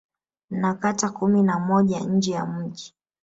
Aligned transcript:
Na 0.49 0.73
kata 0.79 1.09
kumi 1.09 1.43
na 1.43 1.59
moja 1.59 1.99
nje 1.99 2.31
ya 2.31 2.45
mji 2.45 2.95